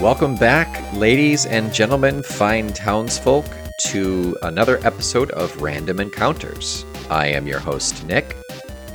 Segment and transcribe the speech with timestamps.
[0.00, 3.46] Welcome back, ladies and gentlemen, fine townsfolk,
[3.88, 6.84] to another episode of Random Encounters.
[7.10, 8.36] I am your host, Nick,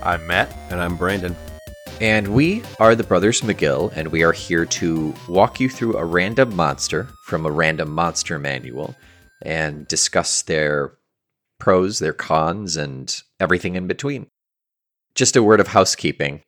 [0.04, 0.56] I'm Matt.
[0.70, 1.36] And I'm Brandon.
[2.00, 6.06] and we are the Brothers McGill, and we are here to walk you through a
[6.06, 8.96] random monster from a random monster manual
[9.42, 10.94] and discuss their
[11.60, 14.28] pros, their cons, and everything in between.
[15.16, 16.42] Just a word of housekeeping.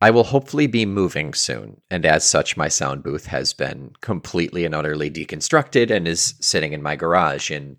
[0.00, 4.64] I will hopefully be moving soon, and as such, my sound booth has been completely
[4.64, 7.78] and utterly deconstructed and is sitting in my garage in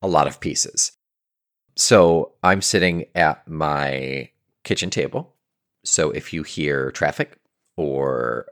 [0.00, 0.92] a lot of pieces.
[1.76, 4.30] So I'm sitting at my
[4.62, 5.34] kitchen table.
[5.84, 7.36] So if you hear traffic
[7.76, 8.46] or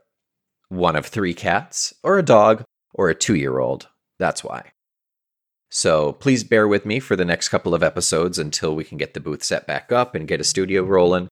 [0.69, 3.87] one of three cats or a dog or a two year old,
[4.19, 4.72] that's why.
[5.75, 9.15] So please bear with me for the next couple of episodes until we can get
[9.15, 11.29] the booth set back up and get a studio rolling.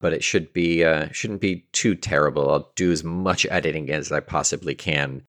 [0.00, 2.50] But it should be uh, shouldn't be too terrible.
[2.50, 5.26] I'll do as much editing as I possibly can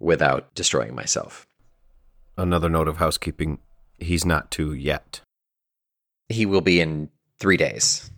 [0.00, 1.46] without destroying myself.
[2.36, 3.60] Another note of housekeeping
[3.96, 5.20] he's not two yet.
[6.28, 8.10] He will be in three days.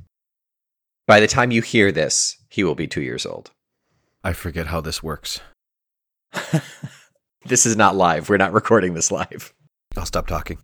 [1.07, 3.51] By the time you hear this, he will be two years old.
[4.25, 5.41] I forget how this works.
[7.45, 8.29] This is not live.
[8.29, 9.55] We're not recording this live.
[9.97, 10.59] I'll stop talking.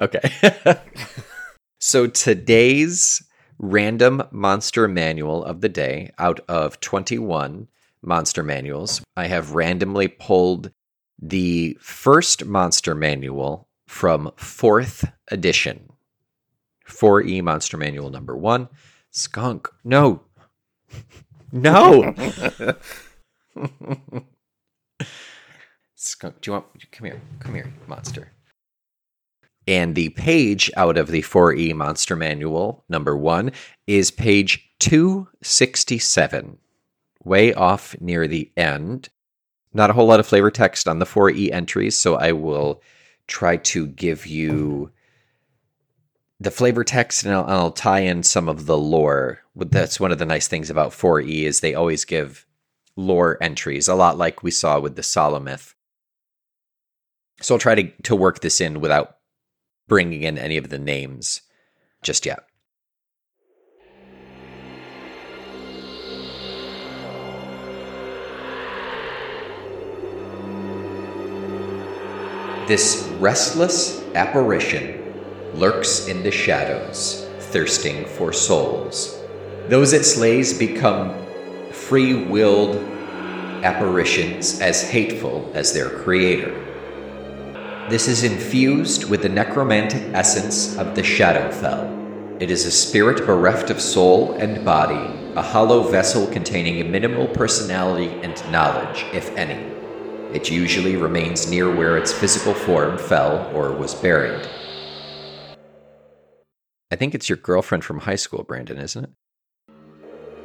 [0.00, 0.20] Okay.
[1.78, 3.22] so today's
[3.58, 7.68] random monster manual of the day out of 21
[8.02, 10.72] monster manuals, I have randomly pulled
[11.20, 15.90] the first monster manual from fourth edition.
[16.88, 18.68] 4E monster manual number one.
[19.10, 19.68] Skunk.
[19.84, 20.22] No.
[21.52, 22.14] No.
[26.10, 26.40] Skunk.
[26.40, 27.20] Do you want come here?
[27.38, 28.32] Come here, monster.
[29.66, 33.52] And the page out of the 4E Monster Manual, number one,
[33.86, 36.58] is page 267,
[37.22, 39.08] way off near the end.
[39.72, 42.82] Not a whole lot of flavor text on the 4E entries, so I will
[43.28, 44.90] try to give you
[46.40, 49.42] the flavor text and I'll, I'll tie in some of the lore.
[49.54, 52.46] That's one of the nice things about 4E is they always give
[52.96, 55.74] lore entries, a lot like we saw with the Solomyth.
[57.42, 59.16] So I'll try to, to work this in without
[59.88, 61.40] bringing in any of the names
[62.02, 62.40] just yet.
[72.68, 74.96] This restless apparition
[75.54, 79.18] lurks in the shadows, thirsting for souls.
[79.66, 81.16] Those it slays become
[81.72, 82.76] free willed
[83.64, 86.69] apparitions as hateful as their creator.
[87.90, 92.40] This is infused with the necromantic essence of the Shadowfell.
[92.40, 97.26] It is a spirit bereft of soul and body, a hollow vessel containing a minimal
[97.26, 99.74] personality and knowledge, if any.
[100.32, 104.48] It usually remains near where its physical form fell or was buried.
[106.92, 109.10] I think it's your girlfriend from high school, Brandon, isn't it?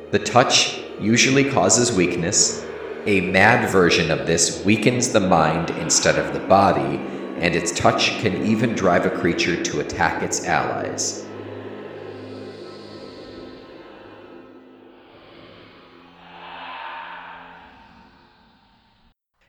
[0.09, 2.65] The touch usually causes weakness.
[3.05, 6.99] A mad version of this weakens the mind instead of the body,
[7.37, 11.25] and its touch can even drive a creature to attack its allies.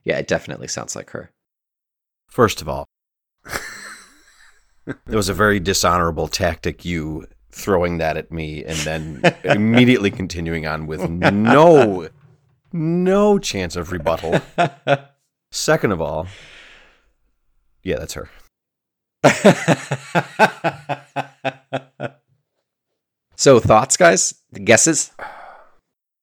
[0.04, 1.30] Yeah, it definitely sounds like her.
[2.28, 2.86] First of all,
[4.86, 10.66] it was a very dishonorable tactic, you throwing that at me and then immediately continuing
[10.66, 12.08] on with no,
[12.72, 14.40] no chance of rebuttal.
[15.50, 16.28] Second of all,
[17.86, 18.28] yeah, that's her.
[23.36, 24.34] so thoughts guys?
[24.52, 25.12] Guesses?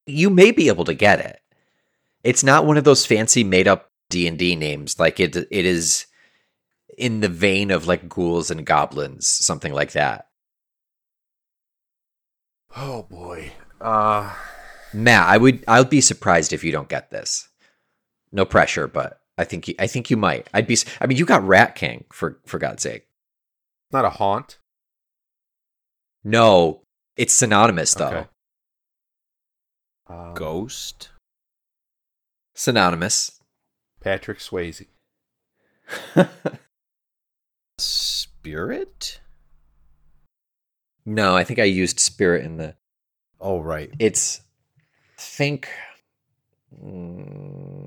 [0.06, 1.40] You may be able to get it.
[2.22, 5.00] It's not one of those fancy made up d&d names.
[5.00, 6.06] Like it it is
[6.97, 10.27] in the vein of like ghouls and goblins something like that.
[12.75, 13.54] Oh boy.
[13.80, 14.36] Uh.
[14.94, 17.48] Matt i would I would be surprised if you don't get this.
[18.33, 21.25] No pressure but i think you, i think you might i'd be I mean you
[21.25, 23.07] got rat king for for god's sake
[23.91, 24.57] not a haunt.
[26.24, 26.81] no
[27.18, 28.27] it's synonymous though Okay.
[30.07, 31.09] Um, Ghost?
[32.56, 33.39] synonymous
[34.01, 34.85] Patrick Swayze.
[37.77, 39.19] Spirit?
[41.06, 42.75] no i think i used spirit in the
[43.45, 43.91] Oh, right.
[44.00, 44.39] it's
[45.18, 45.68] think
[46.81, 47.82] mm,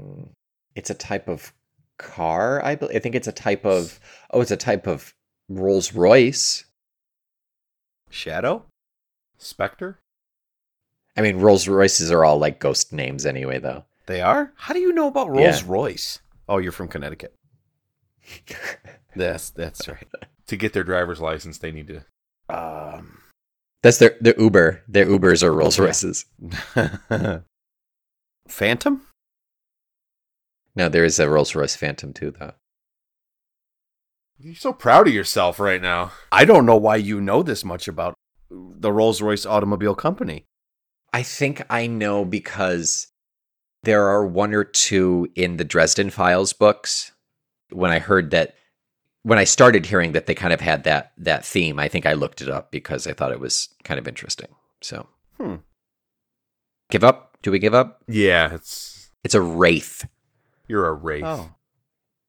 [0.77, 1.53] it's a type of
[1.99, 3.99] car i believe i think it's a type of
[4.31, 5.15] oh it's a type of
[5.49, 6.65] Rolls Royce.
[8.11, 8.65] Shadow?
[9.39, 10.01] Spectre?
[11.17, 13.85] I mean, Rolls Royces are all like ghost names anyway, though.
[14.07, 14.53] They are?
[14.57, 15.45] How do you know about Yeah.
[15.45, 16.19] Rolls Royce?
[16.49, 17.33] Oh, you're from Connecticut.
[19.15, 20.07] That's that's right.
[20.49, 22.03] To get their driver's license, they need to.
[22.55, 23.19] Um,
[23.85, 24.83] That's their their Uber.
[24.89, 25.85] Their Ubers are Rolls Yeah.
[25.85, 26.25] Royces.
[28.49, 29.03] Phantom?
[30.77, 32.53] No, there is a Rolls Royce Phantom too, though.
[34.39, 36.13] You're so proud of yourself right now.
[36.31, 38.15] I don't know why you know this much about
[38.51, 40.45] the Rolls Royce Automobile Company.
[41.13, 43.07] I think I know because
[43.85, 47.13] there are one or two in the Dresden Files books.
[47.71, 48.55] When I heard that,
[49.23, 52.13] when I started hearing that they kind of had that that theme, I think I
[52.13, 54.49] looked it up because I thought it was kind of interesting.
[54.83, 55.09] So,
[55.39, 55.57] Hmm.
[56.91, 57.39] give up?
[57.43, 58.03] Do we give up?
[58.07, 60.05] Yeah, it's It's a wraith.
[60.69, 61.25] You're a wraith.
[61.25, 61.51] Oh.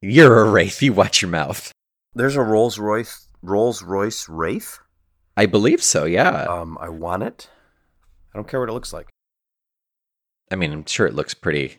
[0.01, 0.81] You're a wraith.
[0.81, 1.71] You watch your mouth.
[2.13, 4.79] There's a Rolls Royce Rolls Royce Wraith.
[5.35, 6.05] I believe so.
[6.05, 6.45] Yeah.
[6.45, 7.49] Um, I want it.
[8.33, 9.07] I don't care what it looks like.
[10.51, 11.77] I mean, I'm sure it looks pretty,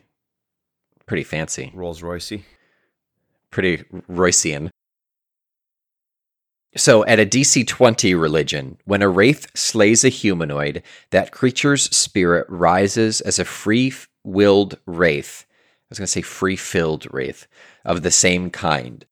[1.05, 2.43] pretty fancy, Rolls Roycey.
[3.51, 4.69] pretty Roycean.
[6.77, 12.45] So, at a DC 20 religion, when a wraith slays a humanoid, that creature's spirit
[12.47, 13.91] rises as a free
[14.23, 15.45] willed wraith.
[15.89, 17.47] I was going to say free filled wraith
[17.83, 19.05] of the same kind.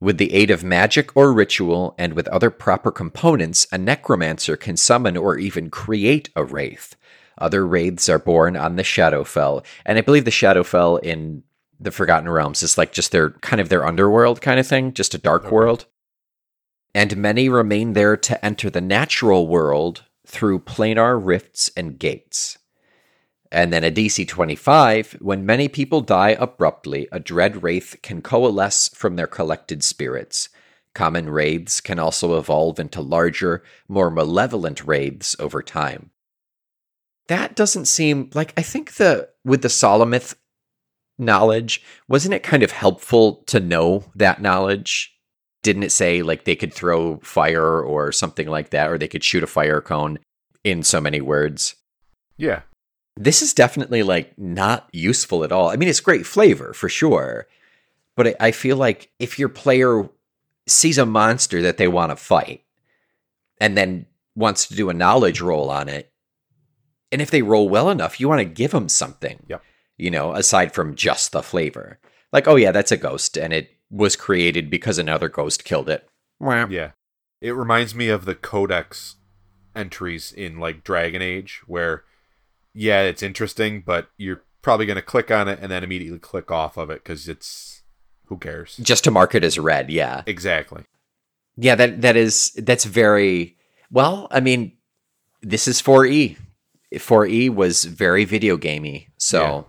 [0.00, 4.76] With the aid of magic or ritual and with other proper components, a necromancer can
[4.76, 6.96] summon or even create a wraith.
[7.38, 11.42] Other wraiths are born on the Shadowfell, and I believe the Shadowfell in
[11.80, 15.14] the Forgotten Realms is like just their kind of their underworld kind of thing, just
[15.14, 15.54] a dark Okay.
[15.54, 15.86] world.
[16.94, 22.58] And many remain there to enter the natural world through planar rifts and gates.
[23.52, 28.88] And then a DC 25, when many people die abruptly, a dread wraith can coalesce
[28.94, 30.48] from their collected spirits.
[30.94, 36.12] Common wraiths can also evolve into larger, more malevolent wraiths over time.
[37.28, 40.34] That doesn't seem like I think the with the Solomith
[41.18, 45.14] knowledge, wasn't it kind of helpful to know that knowledge?
[45.62, 49.22] Didn't it say like they could throw fire or something like that, or they could
[49.22, 50.18] shoot a fire cone
[50.64, 51.76] in so many words?
[52.38, 52.62] Yeah.
[53.16, 55.68] This is definitely like not useful at all.
[55.68, 57.46] I mean, it's great flavor for sure,
[58.16, 60.08] but I, I feel like if your player
[60.66, 62.62] sees a monster that they want to fight
[63.60, 66.10] and then wants to do a knowledge roll on it,
[67.10, 69.62] and if they roll well enough, you want to give them something, Yep.
[69.98, 71.98] you know, aside from just the flavor.
[72.32, 76.08] Like, oh, yeah, that's a ghost and it was created because another ghost killed it.
[76.40, 76.66] Wah.
[76.70, 76.92] Yeah.
[77.42, 79.16] It reminds me of the codex
[79.76, 82.04] entries in like Dragon Age where
[82.74, 86.50] yeah, it's interesting, but you're probably going to click on it and then immediately click
[86.50, 87.82] off of it cuz it's
[88.26, 88.76] who cares.
[88.78, 90.22] Just to mark it as red, yeah.
[90.26, 90.84] Exactly.
[91.56, 93.58] Yeah, that that is that's very
[93.90, 94.26] well.
[94.30, 94.72] I mean,
[95.42, 96.38] this is 4E.
[96.94, 99.62] 4E was very video gamey, so Yeah.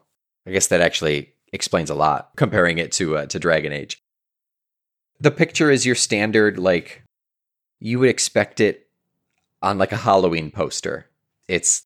[0.45, 4.01] I guess that actually explains a lot comparing it to uh, to Dragon Age.
[5.19, 7.03] The picture is your standard like
[7.79, 8.87] you would expect it
[9.61, 11.09] on like a Halloween poster.
[11.47, 11.83] It's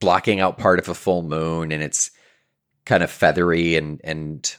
[0.00, 2.10] blocking out part of a full moon and it's
[2.84, 4.56] kind of feathery and and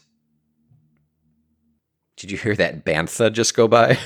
[2.18, 3.98] did you hear that bantha just go by?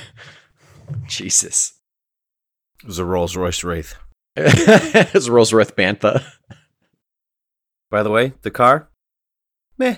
[1.06, 1.72] Jesus.
[2.82, 3.94] It was a Rolls Royce Wraith.
[4.36, 6.22] it's Rolls Royce Bantha.
[7.90, 8.88] By the way, the car,
[9.78, 9.96] meh.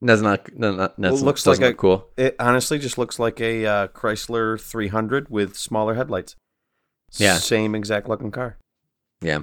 [0.00, 2.08] That's not, no, not, Well, that's, looks doesn't like look a- cool.
[2.16, 6.36] It honestly just looks like a uh, Chrysler 300 with smaller headlights.
[7.12, 7.36] Yeah.
[7.36, 8.58] Same exact looking car.
[9.22, 9.42] Yeah.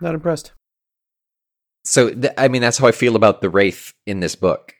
[0.00, 0.52] Not impressed.
[1.84, 4.74] So, th- I mean, that's how I feel about the Wraith in this book.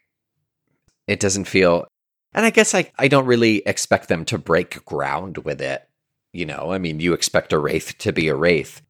[1.06, 1.86] It doesn't feel,
[2.34, 5.88] and I guess I, I don't really expect them to break ground with it.
[6.32, 8.82] You know, I mean, you expect a Wraith to be a Wraith,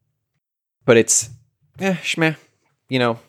[0.85, 1.29] but it's,
[1.79, 2.35] eh, shmeh,
[2.89, 3.19] you know.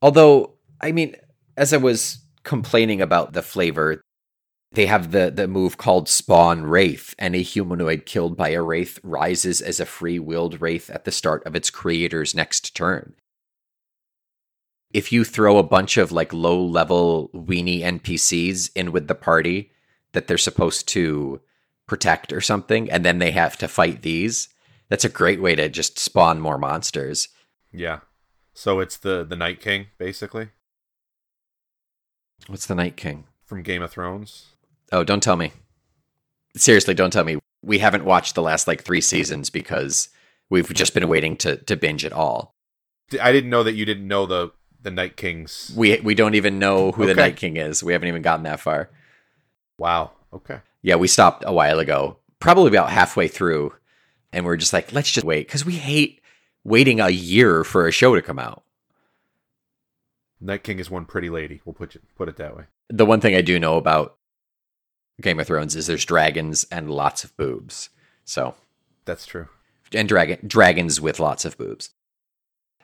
[0.00, 1.16] Although, I mean,
[1.56, 4.02] as I was complaining about the flavor,
[4.72, 8.98] they have the, the move called Spawn Wraith, and a humanoid killed by a Wraith
[9.02, 13.14] rises as a free willed Wraith at the start of its creator's next turn
[14.92, 19.70] if you throw a bunch of like low level weenie NPCs in with the party
[20.12, 21.40] that they're supposed to
[21.86, 24.48] protect or something, and then they have to fight these,
[24.88, 27.28] that's a great way to just spawn more monsters.
[27.72, 28.00] Yeah.
[28.54, 30.50] So it's the the Night King basically
[32.46, 33.24] What's the Night King?
[33.44, 34.51] from Game of Thrones.
[34.92, 35.52] Oh, don't tell me.
[36.56, 37.38] Seriously, don't tell me.
[37.62, 40.10] We haven't watched the last like three seasons because
[40.50, 42.54] we've just been waiting to to binge it all.
[43.20, 45.72] I didn't know that you didn't know the the Night King's.
[45.76, 47.82] We we don't even know who the Night King is.
[47.82, 48.90] We haven't even gotten that far.
[49.78, 50.12] Wow.
[50.32, 50.60] Okay.
[50.82, 53.72] Yeah, we stopped a while ago, probably about halfway through,
[54.32, 56.20] and we're just like, let's just wait because we hate
[56.64, 58.62] waiting a year for a show to come out.
[60.40, 61.60] Night King is one pretty lady.
[61.64, 62.64] We'll put you, put it that way.
[62.88, 64.16] The one thing I do know about
[65.20, 67.90] Game of Thrones is there's dragons and lots of boobs.
[68.24, 68.54] So,
[69.04, 69.48] That's true.
[69.94, 71.90] and dragon dragons with lots of boobs.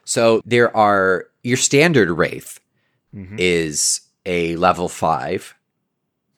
[0.05, 2.59] So there are your standard wraith
[3.15, 3.35] Mhm.
[3.39, 5.55] is a level five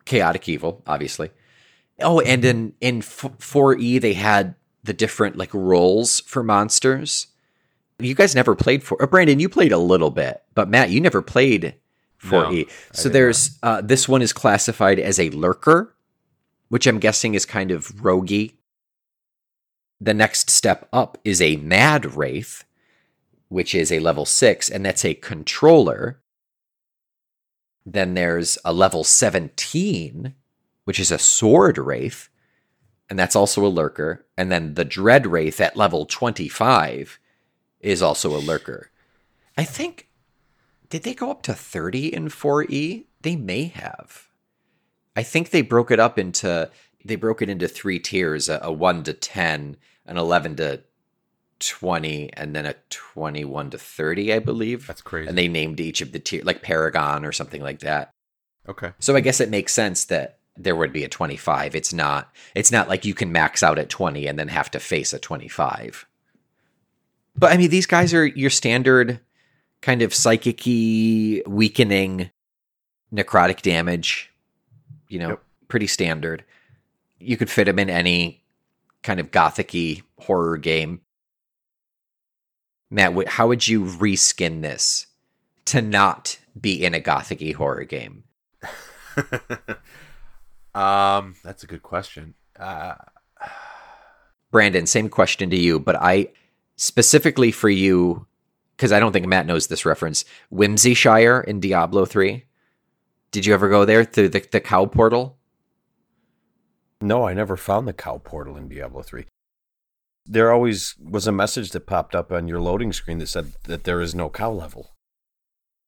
[0.06, 1.30] chaotic evil, obviously.
[2.00, 7.28] Oh, and in in four E they had the different like roles for monsters.
[8.00, 9.02] You guys never played for.
[9.02, 11.76] Uh, Brandon, you played a little bit, but Matt, you never played
[12.22, 12.68] four E.
[12.94, 15.96] So there's uh, this one is classified as a lurker,
[16.70, 18.54] which I'm guessing is kind of roguey.
[20.00, 22.64] The next step up is a mad wraith,
[23.50, 26.22] which is a level six, and that's a controller.
[27.86, 30.36] Then there's a level 17,
[30.86, 32.30] which is a sword wraith,
[33.10, 34.26] and that's also a lurker.
[34.38, 37.20] And then the dread wraith at level 25
[37.80, 38.92] is also a lurker.
[39.58, 40.08] I think
[40.92, 43.06] did they go up to 30 in 4E?
[43.22, 44.28] They may have.
[45.16, 46.70] I think they broke it up into
[47.04, 50.84] they broke it into three tiers, a, a 1 to 10, an 11 to
[51.60, 55.30] 20 and then a 21 to 30 i believe That's crazy.
[55.30, 58.16] and they named each of the tier like paragon or something like that
[58.68, 58.94] okay.
[58.98, 62.72] so i guess it makes sense that there would be a 25 it's not it's
[62.72, 66.08] not like you can max out at 20 and then have to face a 25
[67.36, 69.20] but i mean these guys are your standard
[69.82, 70.62] kind of psychic
[71.48, 72.30] weakening
[73.14, 74.32] necrotic damage
[75.10, 75.44] you know Yep.
[75.68, 76.44] pretty standard
[77.20, 78.44] you could fit them in any
[79.04, 79.76] kind of gothic
[80.20, 81.02] horror game
[82.94, 85.08] Matt, how would you reskin this
[85.66, 88.26] to not be in a gothic horror game?
[90.76, 92.34] um, that's a good question.
[92.60, 92.96] Uh,
[94.52, 96.28] Brandon, same question to you, but I
[96.76, 98.28] specifically for you
[98.82, 100.26] because I don't think Matt knows this reference.
[100.52, 102.46] Whimsyshire in Diablo 3.
[103.30, 105.38] Did you ever go there through the, the cow portal?
[107.00, 109.26] No, I never found the cow portal in Diablo 3.
[110.26, 113.84] There always was a message that popped up on your loading screen that said that
[113.84, 114.96] there is no cow level.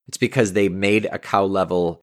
[0.07, 2.00] It's because they made a cow level,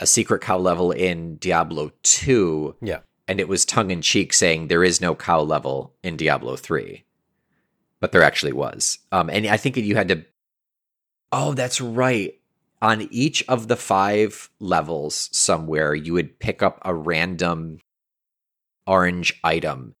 [0.00, 2.98] a secret cow level in Diablo 2, Yeah.
[3.28, 7.04] and it was tongue in cheek saying there is no cow level in Diablo 3.
[8.00, 8.98] But there actually was.
[9.12, 10.24] Um, and I think you had to.
[11.32, 12.38] Oh, that's right.
[12.80, 17.78] On each of the five levels, somewhere, you would pick up a random
[18.86, 19.94] orange item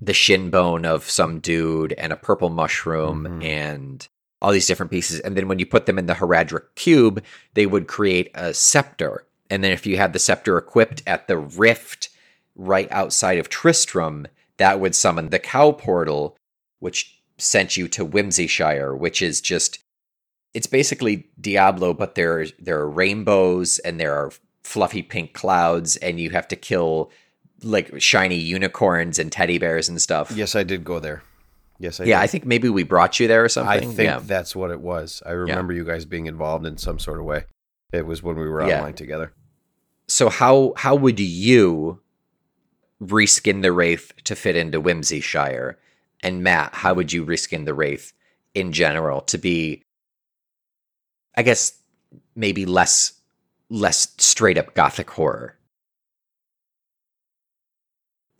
[0.00, 3.44] the shin bone of some dude and a purple mushroom Mhm.
[3.44, 4.08] and
[4.42, 5.20] all these different pieces.
[5.20, 9.24] And then when you put them in the Horadric cube, they would create a scepter.
[9.48, 12.10] And then if you had the scepter equipped at the rift
[12.54, 14.26] right outside of Tristram,
[14.58, 16.36] that would summon the cow portal,
[16.78, 19.78] which sent you to Whimsyshire, which is just
[20.56, 24.32] it's basically Diablo, but there there are rainbows and there are
[24.64, 27.10] fluffy pink clouds, and you have to kill
[27.62, 30.32] like shiny unicorns and teddy bears and stuff.
[30.34, 31.22] Yes, I did go there.
[31.78, 32.24] Yes, I yeah, did.
[32.24, 33.70] I think maybe we brought you there or something.
[33.70, 34.20] I think yeah.
[34.22, 35.22] that's what it was.
[35.26, 37.44] I remember you guys being involved in some sort of way.
[37.92, 38.78] It was when we were Yeah.
[38.78, 39.34] online together.
[40.08, 42.00] So how how would you
[43.02, 45.74] reskin the wraith to fit into Whimsyshire?
[46.22, 48.14] And Matt, how would you reskin the wraith
[48.54, 49.82] in general to be
[51.36, 51.78] I guess
[52.34, 53.12] maybe less
[53.68, 55.56] less straight up gothic horror?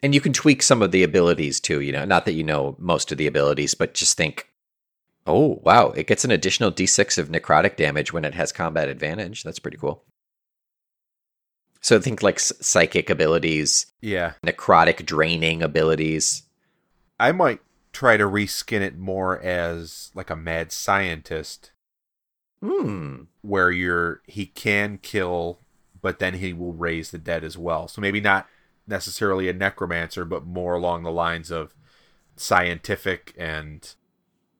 [0.02, 2.76] And you can tweak some of the abilities too, you know, not that you know
[2.78, 4.48] most of the abilities, but just think
[5.26, 9.42] Oh, wow, it gets an additional d6 of necrotic damage when it has combat advantage.
[9.42, 10.04] That's pretty cool.
[11.80, 14.34] So think like psychic abilities, yeah.
[14.44, 16.44] necrotic draining abilities.
[17.18, 17.60] I might
[17.92, 21.72] try to reskin it more as like a mad scientist
[22.62, 23.22] Hmm.
[23.42, 25.60] where you're he can kill
[26.00, 27.88] but then he will raise the dead as well.
[27.88, 28.46] So maybe not
[28.86, 31.74] necessarily a necromancer but more along the lines of
[32.36, 33.94] scientific and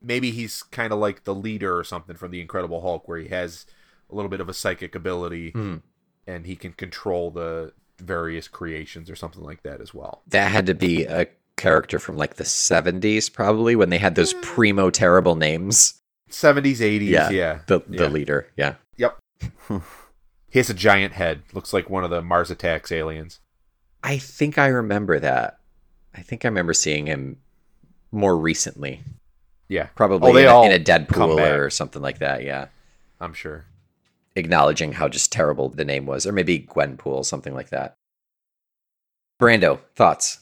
[0.03, 3.29] maybe he's kind of like the leader or something from the Incredible Hulk where he
[3.29, 3.67] has
[4.11, 5.77] a little bit of a psychic ability Hmm.
[6.27, 10.23] and he can control the various creations or something like that as well.
[10.29, 11.27] That had to be a
[11.57, 15.95] character from like the 70s, probably, when they had those primo terrible names.
[16.31, 17.59] 70s, 80s, Yeah, yeah.
[17.67, 18.09] The, the Yeah.
[18.09, 18.49] leader.
[18.57, 18.75] Yeah.
[18.97, 19.19] Yep.
[20.51, 21.43] he has a giant head.
[21.53, 23.41] Looks like one of the Mars Attacks aliens.
[24.03, 25.59] I think I remember that.
[26.15, 27.39] I think I remember seeing him
[28.13, 29.03] more recently.
[29.69, 32.45] Yeah, Probably Oh, they in, a, all in a Deadpool or something like that.
[32.45, 32.69] Yeah.
[33.21, 33.65] I'm sure.
[34.37, 36.25] Acknowledging how just terrible the name was.
[36.27, 37.95] Or maybe Gwenpool, something like that.
[39.41, 40.41] Brando, thoughts?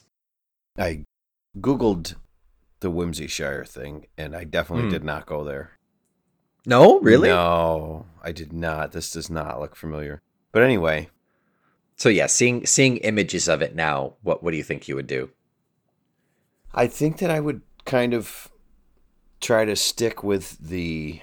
[0.77, 1.03] I
[1.57, 2.15] googled
[2.85, 4.91] the Whimsyshire thing, and I definitely Hmm.
[4.91, 5.71] did not go there.
[6.67, 7.29] No, really?
[7.29, 8.91] No, I did not.
[8.91, 10.21] This does not look familiar.
[10.51, 11.09] But anyway,
[11.97, 15.07] So yeah, seeing seeing images of it now, what what do you think you would
[15.07, 15.31] do?
[16.73, 18.51] I think that I would kind of
[19.39, 21.21] try to stick with the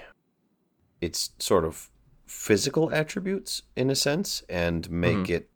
[0.99, 1.89] its sort of
[2.25, 5.29] physical attributes in a sense and make Mhm.
[5.29, 5.49] it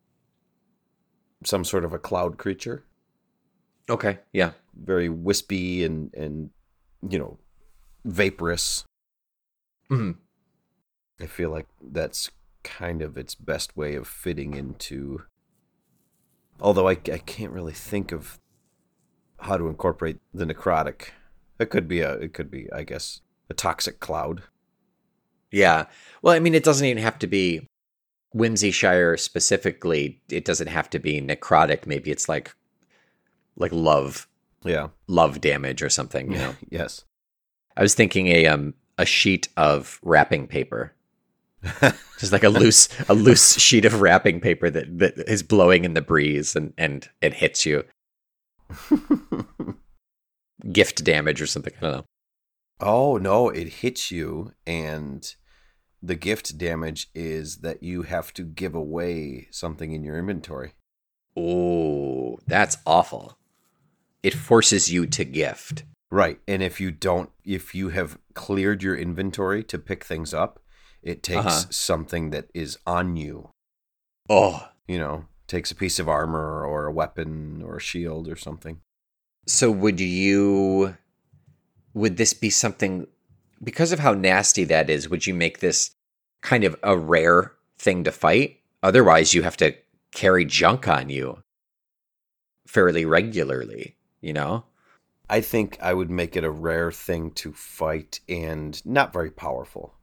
[1.44, 2.84] some sort of a cloud creature,
[3.90, 4.52] Okay, yeah.
[4.84, 6.50] Very wispy and and
[7.08, 7.38] you know
[8.06, 8.84] vaporous.
[9.90, 10.12] hmm
[11.20, 12.30] I feel like that's
[12.64, 15.24] kind of its best way of fitting into.
[16.60, 18.40] Although I, I can't really think of
[19.40, 21.10] how to incorporate the necrotic.
[21.60, 24.44] It could be a it could be I guess a toxic cloud.
[25.52, 25.86] Yeah.
[26.22, 27.68] Well, I mean, it doesn't even have to be
[28.36, 30.22] Whimsyshire specifically.
[30.30, 31.88] It doesn't have to be necrotic.
[31.88, 32.54] Maybe it's like
[33.56, 34.28] like love
[34.64, 34.88] Yeah.
[35.08, 36.32] love damage or something.
[36.32, 36.56] You know.
[36.70, 37.04] yes.
[37.76, 40.94] I was thinking a um a sheet of wrapping paper,
[42.18, 45.94] just like a loose a loose sheet of wrapping paper that that is blowing in
[45.94, 47.84] the breeze and and it hits you.
[50.72, 51.74] Gift damage or something.
[51.78, 52.06] I don't know.
[52.80, 53.50] oh no!
[53.50, 55.36] It hits you, and
[56.02, 60.74] the gift damage is that you have to give away something in your inventory.
[61.36, 63.37] Oh, that's awful.
[64.24, 65.84] It forces you to gift.
[66.12, 66.40] Right.
[66.48, 70.60] And if you don't, if you have cleared your inventory to pick things up,
[71.04, 71.66] it takes Uh-huh.
[71.70, 73.50] something that is on you.
[74.30, 78.36] Oh, You know, takes a piece of armor or a weapon or a shield or
[78.38, 78.80] something.
[79.46, 80.96] So would you
[81.94, 83.08] would this be something
[83.64, 85.92] because of how nasty that is, would you make this
[86.42, 88.60] kind of a rare thing to fight?
[88.84, 89.74] Otherwise you have to
[90.12, 91.42] carry junk on you
[92.68, 93.97] fairly regularly,
[94.28, 94.66] you know?
[95.30, 99.96] I think I would make it a rare thing to fight and not very powerful.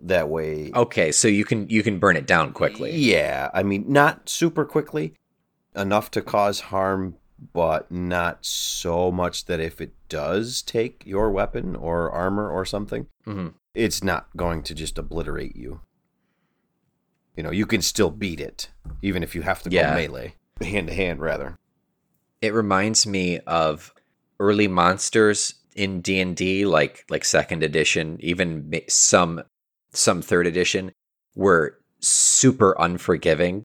[0.00, 0.72] That way.
[0.74, 2.90] Okay, so you can you can burn it down quickly.
[2.90, 3.50] Yeah.
[3.54, 5.14] I mean, not super quickly,
[5.76, 7.16] enough to cause harm,
[7.52, 13.06] but not so much that if it does take your weapon or armor or something,
[13.24, 15.80] hmm it's not going to just obliterate you.
[17.36, 18.68] You know, you can still beat it,
[19.00, 21.58] even if you have to go melee, hand to hand, rather.
[22.42, 23.94] It reminds me of
[24.38, 29.42] early monsters in D&D like like second edition, even some
[29.92, 30.92] some third edition
[31.34, 33.62] were super unforgiving.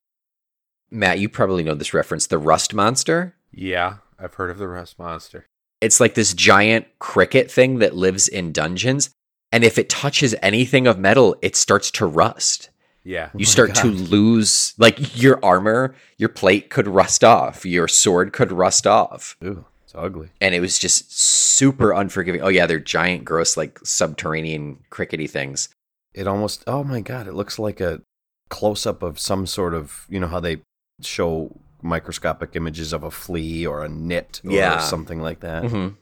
[0.90, 3.34] Matt, you probably know this reference, the rust monster.
[3.52, 5.44] Yeah, I've heard of the rust monster.
[5.82, 9.10] It's like this giant cricket thing that lives in dungeons
[9.50, 12.70] and if it touches anything of metal, it starts to rust.
[13.04, 13.30] Yeah.
[13.32, 18.32] You my start to lose like your armor, your plate could rust off, your sword
[18.32, 19.36] could rust off.
[19.42, 20.28] Ooh, it's ugly.
[20.40, 22.42] and it was just super unforgiving.
[22.42, 25.68] Oh yeah, they're giant, gross, like subterranean crickety things.
[26.14, 28.02] It almost, oh my God, it looks like a
[28.50, 30.62] close up of some sort of, you know, how they
[31.00, 34.78] show microscopic images of a flea or a nit or Yeah.
[34.80, 35.62] something like that.
[35.62, 35.94] Mm-hmm.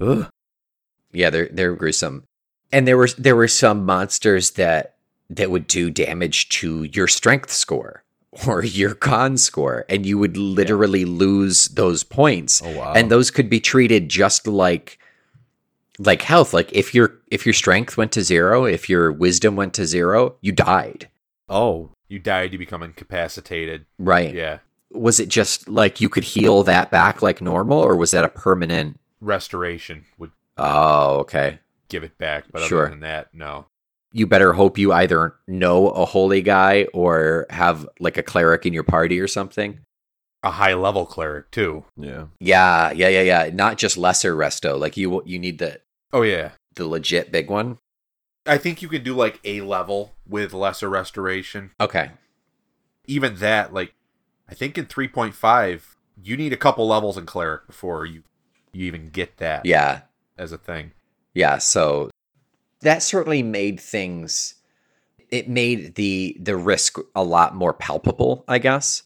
[0.00, 0.28] Ugh.
[1.12, 2.24] Yeah, they're they're gruesome.
[2.72, 4.94] And there were there were some monsters that
[5.30, 8.02] that would do damage to your strength score
[8.46, 12.62] or your con score, and you would literally lose those points.
[12.64, 12.92] Oh, wow.
[12.94, 14.98] And those could be treated just like
[15.98, 16.52] like health.
[16.54, 20.36] Like if your if your strength went to zero, if your wisdom went to zero,
[20.40, 21.08] you died.
[21.48, 23.86] oh, You died, you become incapacitated.
[23.98, 24.34] Right.
[24.34, 24.58] Yeah.
[24.90, 28.28] was it just like you could heal that back like normal or was that a
[28.28, 32.82] permanent Restoration would oh okay give it back, but Sure.
[32.84, 33.66] other than that, no.
[34.12, 38.72] You better hope you either know a holy guy or have like a cleric in
[38.72, 39.80] your party or something
[40.42, 41.84] A high level cleric too.
[41.96, 42.26] yeah.
[42.40, 45.80] yeah yeah yeah yeah not just lesser resto like you you need the
[46.12, 46.52] Oh yeah.
[46.76, 47.78] the legit big one
[48.46, 51.72] I think you can do like a level with lesser restoration.
[51.80, 52.12] okay
[53.06, 53.92] Even that, like
[54.48, 58.22] I think in three point five, you need a couple levels in cleric before you
[58.72, 60.02] you even get that yeah
[60.38, 60.92] as a thing.
[61.34, 62.08] yeah so
[62.82, 64.54] that certainly made things
[65.30, 69.02] it made the the risk a lot more palpable i guess.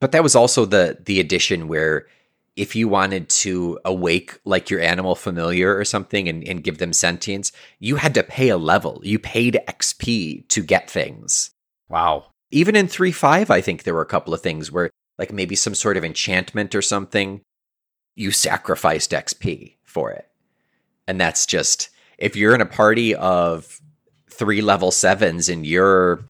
[0.00, 2.06] But that was also the the addition where
[2.54, 6.92] if you wanted to awake like your animal familiar or something and, and give them
[6.92, 9.00] sentience you had to pay a level.
[9.02, 11.50] You paid xp to get things.
[11.88, 12.26] Wow.
[12.50, 15.74] even in 3.5 i think there were a couple of things where like maybe some
[15.74, 17.40] sort of enchantment or something
[18.14, 20.28] you sacrificed xp for it.
[21.06, 23.80] And that's just if you're in a party of
[24.30, 26.24] three level sevens and you're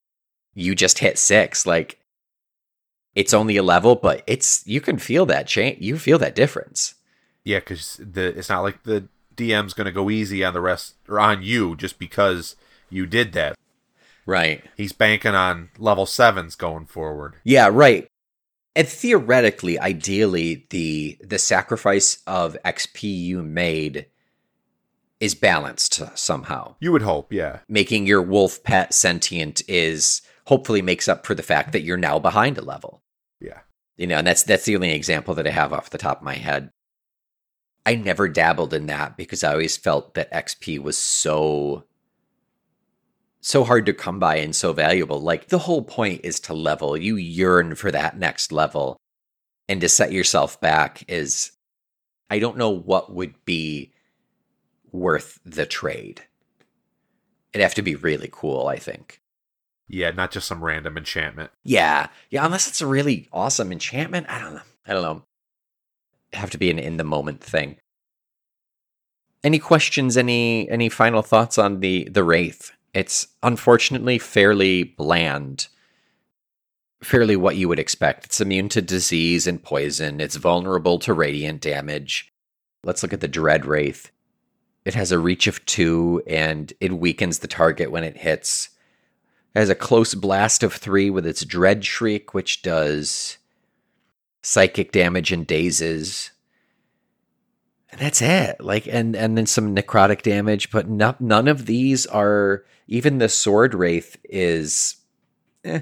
[0.55, 1.99] you just hit six like
[3.17, 5.81] it's only a level, but it's you can feel that change.
[5.81, 6.95] You feel that difference.
[7.45, 10.95] Yeah, because the it's not like the DM's going to go easy on the rest
[11.09, 12.57] or on you just because
[12.91, 13.57] you did that.
[14.27, 14.65] Right.
[14.77, 17.37] He's banking on level sevens going forward.
[17.45, 18.07] Yeah, right.
[18.75, 24.07] And theoretically, ideally, the the sacrifice of XP you made
[25.21, 26.77] is balanced somehow.
[26.81, 27.61] You would hope, yeah.
[27.69, 32.19] Making your wolf pet sentient is hopefully makes up for the fact that you're now
[32.19, 33.03] behind a level.
[33.41, 33.61] Yeah.
[33.97, 36.25] You know, and that's that's the only example that I have off the top of
[36.25, 36.71] my head.
[37.87, 41.85] I never dabbled in that because I always felt that XP was so
[43.41, 45.21] so hard to come by and so valuable.
[45.21, 46.97] Like the whole point is to level.
[46.97, 48.97] You yearn for that next level.
[49.69, 51.53] And to set yourself back is
[52.29, 53.93] I don't know what would be
[54.93, 56.23] worth the trade.
[57.53, 59.21] It'd have to be really cool, I think.
[59.89, 61.51] Yeah, not just some random enchantment.
[61.63, 62.09] Yeah.
[62.31, 64.27] Yeah, unless it's a really awesome enchantment.
[64.29, 64.63] I don't know.
[64.87, 65.23] I don't know.
[66.33, 67.77] It'd have to be an in the moment thing.
[69.45, 72.73] Any questions, any any final thoughts on the the Wraith?
[72.93, 75.69] It's unfortunately fairly bland.
[77.03, 78.25] Fairly what you would expect.
[78.25, 80.21] It's immune to disease and poison.
[80.21, 82.33] It's vulnerable to radiant damage.
[82.83, 84.11] Let's look at the Dread Wraith.
[84.87, 88.69] It has a reach of two and it weakens the target when it hits.
[89.53, 93.37] It has a close blast of three with its Dread Shriek, which does
[94.45, 96.31] psychic damage and dazes.
[97.91, 98.61] And that's it.
[98.61, 103.29] Like and and then some necrotic damage, but no, none of these are even the
[103.29, 104.99] sword wraith is
[105.65, 105.81] eh.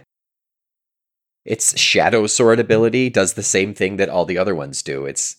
[1.44, 5.04] its shadow sword ability does the same thing that all the other ones do.
[5.04, 5.36] It's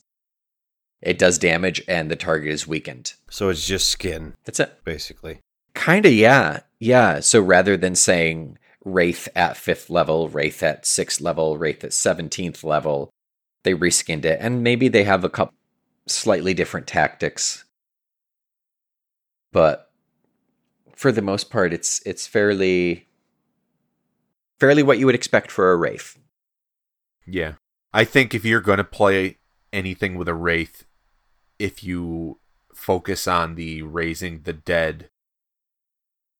[1.05, 3.13] it does damage and the target is weakened.
[3.29, 4.83] So it's just skin, That's it.
[4.83, 5.39] basically.
[5.73, 6.61] Kinda, yeah.
[6.79, 7.19] Yeah.
[7.19, 12.63] So rather than saying Wraith at fifth level, Wraith at sixth level, Wraith at seventeenth
[12.63, 13.09] level,
[13.63, 14.39] they reskinned it.
[14.41, 15.53] And maybe they have a couple
[16.07, 17.65] slightly different tactics.
[19.51, 19.91] But
[20.95, 23.07] for the most part, it's it's fairly
[24.59, 26.17] fairly what you would expect for a Wraith.
[27.25, 27.53] Yeah.
[27.93, 29.37] I think if you're going to play
[29.73, 30.85] anything with a Wraith,
[31.59, 32.39] if you
[32.73, 35.09] focus on the raising the dead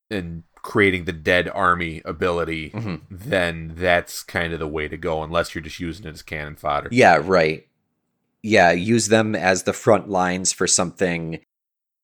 [0.10, 3.01] and creating the dead army ability, Mhm.
[3.10, 6.56] then that's kind of the way to go, unless you're just using it as cannon
[6.56, 6.89] fodder.
[6.91, 7.67] Yeah, right.
[8.41, 11.39] Yeah, use them as the front lines for something,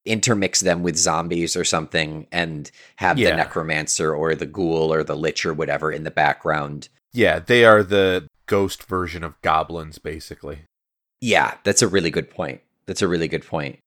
[0.06, 3.32] intermix them with zombies or something, and have Yeah.
[3.32, 6.90] the necromancer or the ghoul or the lich or whatever in the background.
[7.14, 10.64] Yeah, they are the ghost version of goblins, basically.
[11.20, 12.62] Yeah, that's a really good point.
[12.92, 13.80] That's a really good point.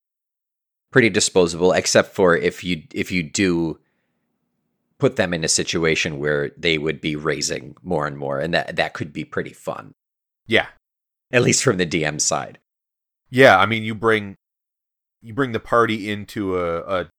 [0.91, 3.79] Pretty disposable, except for if you if you do
[4.97, 8.77] put them in a situation where they would be raising more and more, and that
[8.77, 9.93] that could be pretty fun,
[10.47, 10.69] Yeah.
[11.31, 12.59] at least from the DM side.
[13.29, 14.37] Yeah, I mean you bring
[15.21, 17.11] you bring the party into a, a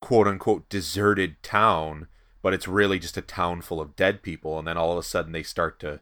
[0.00, 2.06] quote unquote deserted town,
[2.42, 5.02] but it's really just a town full of dead people, and then all of a
[5.02, 5.98] sudden they start to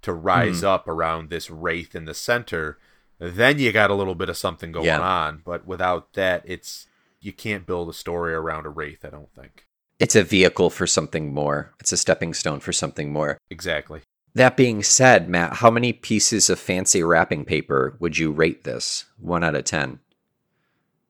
[0.00, 0.68] to rise hmm.
[0.68, 2.78] up around this wraith in the center.
[3.18, 5.00] Then you got a little bit of something going Yeah.
[5.00, 6.86] on, but without that, it's
[7.20, 9.04] you can't build a story around a wraith.
[9.04, 9.66] I don't think
[9.98, 11.74] It's a vehicle for something more.
[11.80, 13.38] It's a stepping stone for something more.
[13.50, 14.02] exactly.
[14.34, 19.06] That being said, Matt, how many pieces of fancy wrapping paper would you rate this?
[19.18, 19.98] One out of ten.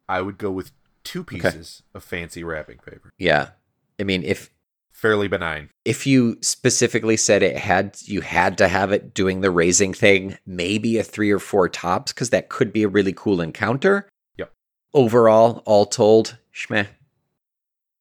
[0.09, 0.71] I would go with
[1.05, 3.11] two pieces of fancy wrapping paper.
[3.19, 3.51] Yeah.
[4.01, 4.49] I mean, if
[5.01, 5.71] Fairly benign.
[5.85, 10.37] if you specifically said it had you had to have it doing the raising thing,
[10.45, 14.09] maybe a three or four tops, because that could be a really cool encounter.
[14.39, 14.53] Yep.
[14.95, 16.89] Overall, all told, schmeh.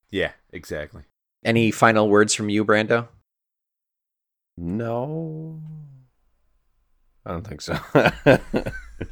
[0.10, 1.04] Yeah, exactly.
[1.46, 3.08] Any final words from you, Brando?
[4.58, 5.62] No.
[7.28, 7.78] I don't think so.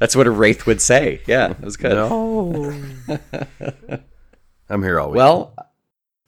[0.00, 1.20] That's what a wraith would say.
[1.28, 1.92] Yeah, that was good.
[1.92, 2.82] no.
[4.68, 5.18] I'm here all week.
[5.18, 5.54] Well,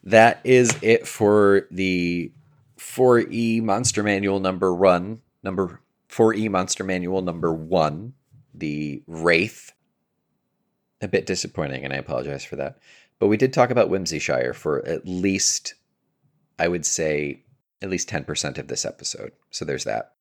[0.03, 2.31] that is it for the
[2.77, 8.13] 4E Monster Manual number one, number 4E Monster Manual number one,
[8.53, 9.73] the Wraith.
[11.01, 12.77] A bit disappointing, and I apologize for that.
[13.19, 15.75] But we did talk about Whimsyshire for at least,
[16.57, 17.43] I would say,
[17.81, 19.31] at least 10% of this episode.
[19.49, 20.13] So there's that.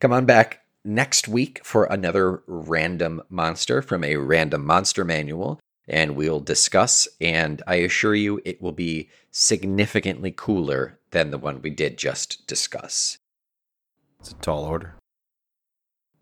[0.00, 6.16] Come on back next week for another random monster from a random monster manual and
[6.16, 7.06] we'll discuss.
[7.20, 12.46] And I assure you, it will be significantly cooler than the one we did just
[12.46, 13.18] discuss.
[14.20, 14.94] it's a tall order.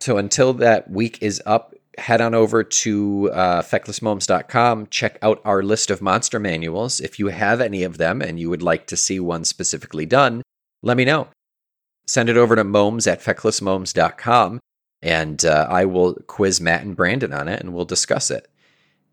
[0.01, 4.89] So until that week is up, head on over to uh, fecklessmomes.com.
[4.89, 7.01] Check out our list of monster manuals.
[7.01, 10.43] If you have any of them and you would like to see one specifically done,
[10.83, 11.29] let me know.
[12.07, 14.59] send it over to momes at fecklessmomes.com
[15.03, 18.49] and uh, I will quiz Matt and Brandon on it and we'll discuss it.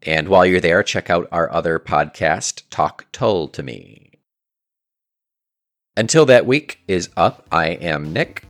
[0.04, 4.12] And while you're there, check out our other podcast, Talk Told to Me.
[5.98, 8.46] Until that week is up, I am Nick,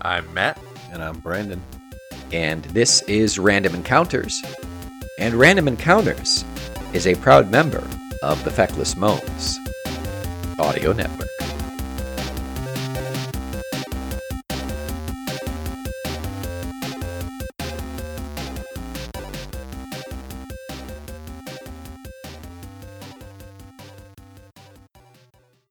[0.00, 0.58] I'm Matt.
[0.92, 1.62] And I'm Brandon.
[2.32, 4.42] and this is Random Encounters.
[5.18, 6.44] And Random Encounters
[6.94, 7.86] is a proud member
[8.22, 9.58] of the Feckless Moans
[10.58, 11.28] Audio Network.